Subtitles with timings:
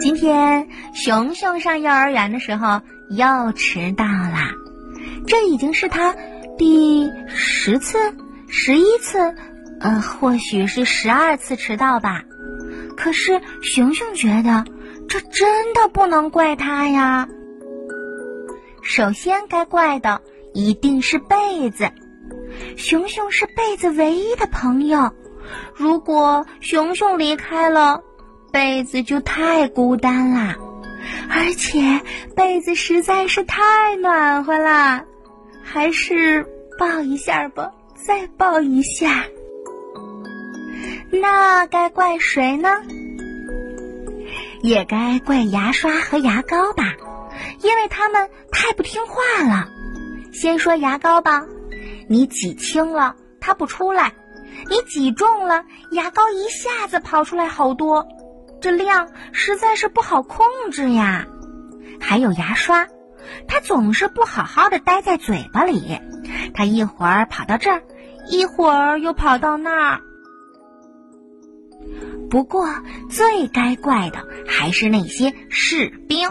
[0.00, 2.80] 今天熊熊上幼儿园的时候
[3.10, 4.52] 又迟到啦，
[5.26, 6.16] 这已经是他
[6.56, 7.98] 第十次、
[8.48, 9.34] 十一次，
[9.78, 12.22] 呃，或许是十二次迟到吧。
[12.96, 14.64] 可是熊熊觉得
[15.06, 17.28] 这真的不能怪他呀。
[18.82, 20.22] 首先该怪的
[20.54, 21.90] 一定是被子，
[22.78, 25.12] 熊熊是被子唯一的朋友，
[25.74, 28.02] 如果熊熊离开了。
[28.52, 30.56] 被子就太孤单啦，
[31.28, 32.00] 而且
[32.34, 35.04] 被子实在是太暖和啦，
[35.62, 36.46] 还是
[36.78, 39.24] 抱一下吧，再抱一下。
[41.12, 42.82] 那该怪谁呢？
[44.62, 46.94] 也该怪牙刷和牙膏吧，
[47.62, 49.68] 因为他们太不听话了。
[50.32, 51.46] 先说牙膏吧，
[52.08, 54.12] 你挤轻了它不出来，
[54.68, 58.06] 你挤重了牙膏一下子跑出来好多。
[58.60, 61.26] 这量实在是不好控制呀，
[62.00, 62.86] 还有牙刷，
[63.48, 65.98] 它总是不好好的待在嘴巴里，
[66.54, 67.82] 它一会儿跑到这儿，
[68.28, 70.00] 一会儿又跑到那儿。
[72.28, 72.68] 不过
[73.08, 76.28] 最该怪的还是那些士兵，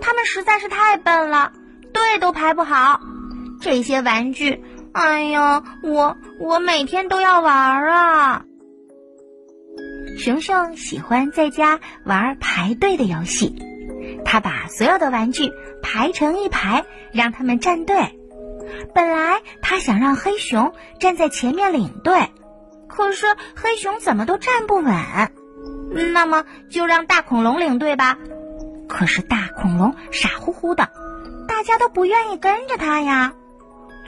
[0.00, 1.52] 他们实在是太笨了，
[1.92, 3.00] 队都排不好。
[3.60, 8.45] 这些玩具，哎呀，我我每天都要玩啊。
[10.16, 13.54] 熊熊喜欢在家玩排队的游戏，
[14.24, 18.18] 他把所有的玩具排成一排，让他们站队。
[18.94, 22.30] 本来他想让黑熊站在前面领队，
[22.88, 24.94] 可是黑熊怎么都站不稳，
[26.12, 28.16] 那么就让大恐龙领队吧。
[28.88, 30.90] 可是大恐龙傻乎乎的，
[31.46, 33.34] 大家都不愿意跟着他呀。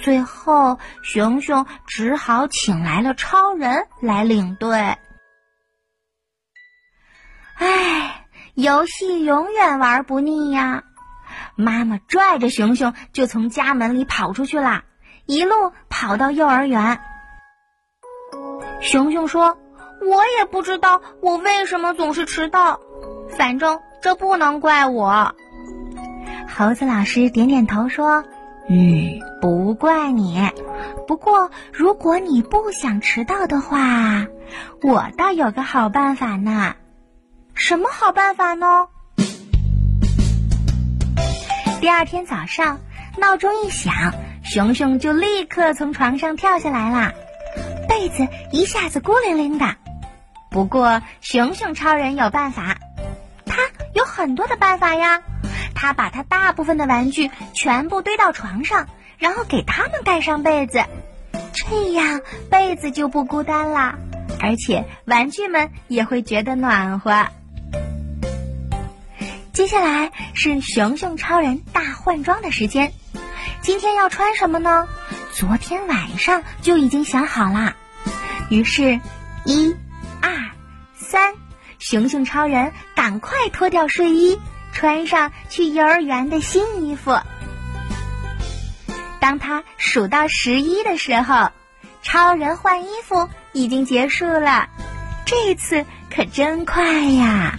[0.00, 4.96] 最后，熊熊只好请来了超人来领队。
[8.56, 10.84] 游戏永远玩不腻呀！
[11.56, 14.84] 妈妈拽着熊熊就从家门里跑出去啦，
[15.26, 16.98] 一路跑到幼儿园。
[18.80, 19.58] 熊熊说
[20.00, 22.80] ：“我也不知道我为什么总是迟到，
[23.28, 25.34] 反正这不能怪我。”
[26.48, 28.24] 猴子老师点点头说
[28.70, 30.50] ：“嗯，不怪你。
[31.06, 34.26] 不过如果你不想迟到的话，
[34.80, 36.74] 我倒有个好办法呢。”
[37.56, 38.86] 什么好办法呢？
[41.80, 42.80] 第二天早上，
[43.18, 44.12] 闹钟一响，
[44.44, 47.12] 熊熊就立刻从床上跳下来啦，
[47.88, 49.74] 被子一下子孤零零的。
[50.50, 52.76] 不过，熊熊超人有办法，
[53.46, 53.56] 他
[53.94, 55.22] 有很多的办法呀。
[55.74, 58.86] 他把他大部分的玩具全部堆到床上，
[59.18, 60.84] 然后给他们盖上被子，
[61.52, 63.96] 这样被子就不孤单啦，
[64.40, 67.26] 而且玩具们也会觉得暖和。
[69.56, 72.92] 接下来是熊熊超人大换装的时间，
[73.62, 74.86] 今天要穿什么呢？
[75.32, 77.74] 昨天晚上就已经想好啦。
[78.50, 79.00] 于是，
[79.46, 79.74] 一、
[80.20, 80.50] 二、
[80.94, 81.32] 三，
[81.78, 84.38] 熊熊超人赶快脱掉睡衣，
[84.74, 87.18] 穿上去幼儿园的新衣服。
[89.20, 91.50] 当他数到十一的时候，
[92.02, 94.68] 超人换衣服已经结束了。
[95.24, 97.58] 这次可真快呀！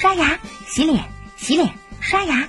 [0.00, 1.04] 刷牙、洗脸、
[1.36, 2.48] 洗脸、刷牙，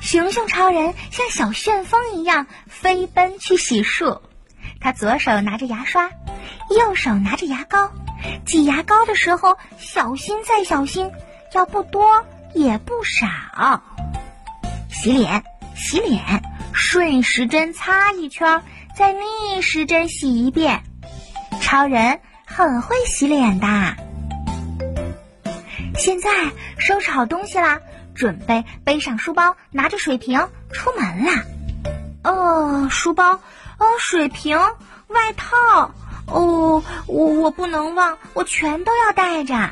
[0.00, 4.20] 熊熊超人像小旋风一样飞奔去洗漱。
[4.80, 6.10] 他左手拿着牙刷，
[6.76, 7.92] 右手拿着牙膏，
[8.44, 11.12] 挤牙膏的时候小心再小心，
[11.54, 13.80] 要不多也不少。
[14.90, 15.44] 洗脸、
[15.76, 16.42] 洗脸，
[16.72, 18.60] 顺时针擦一圈，
[18.96, 20.82] 再逆时针洗一遍。
[21.60, 24.07] 超人很会洗脸的。
[25.98, 26.30] 现在
[26.78, 27.80] 收拾好东西啦，
[28.14, 31.42] 准备背上书包，拿着水瓶出门啦。
[32.22, 34.56] 哦，书包，哦，水瓶，
[35.08, 35.92] 外套，
[36.26, 39.70] 哦，我我不能忘，我全都要带着。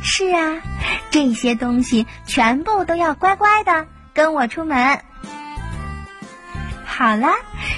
[0.00, 0.62] 是啊，
[1.10, 5.00] 这些东西全部都要乖乖的跟我出门。
[6.86, 7.28] 好了，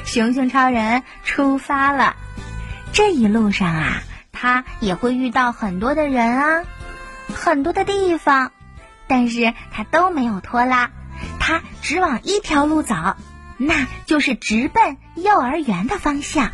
[0.04, 2.14] 熊熊超人出发了。
[2.92, 4.02] 这一路上啊，
[4.32, 6.64] 他也会遇到很多的人啊。
[7.32, 8.52] 很多的地方，
[9.06, 10.90] 但是他都没有拖拉，
[11.40, 12.94] 他只往一条路走，
[13.56, 16.50] 那就是直奔幼儿园的方向。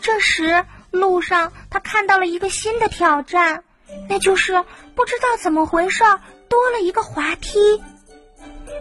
[0.00, 3.64] 这时，路上他看到了一个新的挑战，
[4.08, 6.04] 那就是不知道怎么回事
[6.48, 7.58] 多了一个滑梯。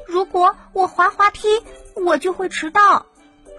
[0.08, 1.48] 如果我滑滑梯，
[1.96, 3.06] 我就会迟到；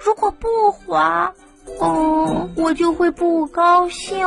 [0.04, 1.34] 如果不滑，
[1.78, 4.26] 哦，我就会不高兴。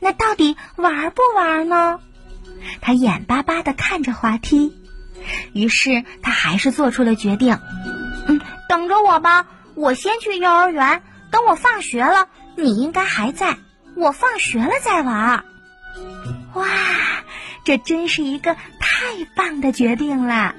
[0.00, 2.00] 那到底玩不玩呢？
[2.80, 4.76] 他眼巴巴的看着滑梯，
[5.52, 7.58] 于是他还是做出了决定。
[8.28, 11.02] 嗯，等着我吧，我先去幼儿园。
[11.30, 13.58] 等我放学了，你应该还在。
[13.94, 15.44] 我放学了再玩。
[16.54, 16.66] 哇，
[17.64, 20.54] 这真是一个太棒的决定了！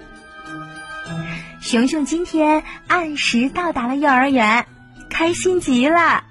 [1.61, 4.67] 熊熊今天按时到达了幼儿园，
[5.09, 6.23] 开心极了。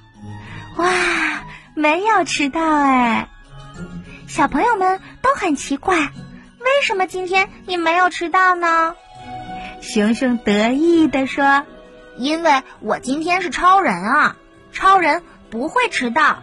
[0.77, 0.89] 哇，
[1.77, 3.29] 没有迟到哎！
[4.27, 8.95] 小朋友们都很奇怪，为什么今天你没有迟到呢？
[9.83, 11.67] 熊熊得意地说
[12.17, 14.37] ：“因为我今天是超人啊，
[14.73, 16.39] 超人不会迟到。”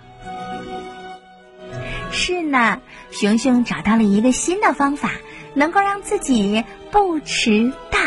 [2.13, 2.79] 是呢，
[3.09, 5.09] 熊熊找到了一个新的方法，
[5.56, 8.00] 能够让自己不迟到。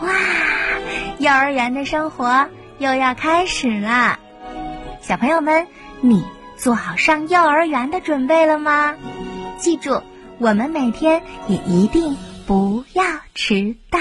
[0.00, 0.14] 哇，
[1.18, 2.48] 幼儿园的生活
[2.78, 4.18] 又要开始了，
[5.06, 5.66] 小朋友们，
[6.00, 6.24] 你
[6.56, 8.94] 做好上幼儿园的准备了吗？
[9.58, 10.02] 记住，
[10.38, 12.16] 我们每天也一定
[12.46, 13.04] 不要
[13.34, 14.00] 迟到。